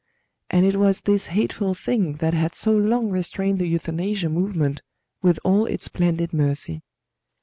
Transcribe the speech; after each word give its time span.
And 0.49 0.65
it 0.65 0.77
was 0.77 1.01
this 1.01 1.27
hateful 1.27 1.75
thing 1.75 2.13
that 2.13 2.33
had 2.33 2.55
so 2.55 2.71
long 2.71 3.11
restrained 3.11 3.59
the 3.59 3.67
euthanasia 3.67 4.29
movement 4.29 4.81
with 5.21 5.37
all 5.43 5.67
its 5.67 5.85
splendid 5.85 6.33
mercy. 6.33 6.81